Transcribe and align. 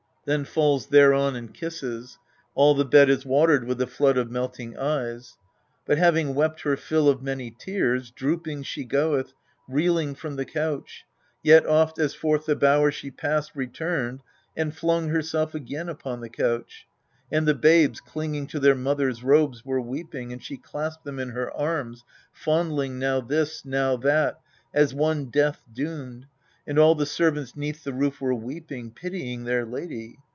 Then 0.23 0.45
falls 0.45 0.85
thereon, 0.85 1.35
and 1.35 1.51
kisses: 1.51 2.19
all 2.53 2.75
the 2.75 2.85
bed 2.85 3.09
Is 3.09 3.25
watered 3.25 3.63
with 3.63 3.79
the 3.79 3.87
flood 3.87 4.19
of 4.19 4.29
melting 4.29 4.77
eyes. 4.77 5.35
But 5.83 5.97
having 5.97 6.35
wept 6.35 6.61
her 6.61 6.77
fill 6.77 7.09
of 7.09 7.23
many 7.23 7.49
tears, 7.49 8.11
Drooping 8.11 8.61
she 8.61 8.85
goeth, 8.85 9.33
reeling 9.67 10.13
from 10.13 10.35
the 10.35 10.45
couch; 10.45 11.05
Yet 11.41 11.65
oft, 11.65 11.97
as 11.97 12.13
forth 12.13 12.45
the 12.45 12.55
bower 12.55 12.91
she 12.91 13.09
passed, 13.09 13.55
returned, 13.55 14.21
And 14.55 14.75
flung 14.77 15.07
herself 15.09 15.55
again 15.55 15.89
upon 15.89 16.21
the 16.21 16.29
couch. 16.29 16.85
And 17.31 17.47
the 17.47 17.55
babes, 17.55 17.99
clinging 17.99 18.45
to 18.49 18.59
their 18.59 18.75
mother's 18.75 19.23
robes, 19.23 19.65
Were 19.65 19.81
weeping: 19.81 20.31
and 20.31 20.43
she 20.43 20.55
clasped 20.55 21.03
them 21.03 21.17
in 21.17 21.29
her 21.29 21.51
arms, 21.51 22.03
Fondling 22.31 22.99
now 22.99 23.21
this, 23.21 23.65
now 23.65 23.95
that, 23.97 24.39
as 24.71 24.93
one 24.93 25.31
death 25.31 25.63
doomed. 25.73 26.27
And 26.67 26.77
all 26.77 26.93
the 26.93 27.07
servants 27.07 27.57
'neath 27.57 27.83
the 27.83 27.91
roof 27.91 28.21
were 28.21 28.35
weeping, 28.35 28.91
Pitying 28.91 29.45
their 29.45 29.65
lady. 29.65 30.17